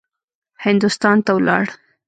هندوستان 0.65 1.17
ته 1.25 1.31
ولاړ. 1.37 1.63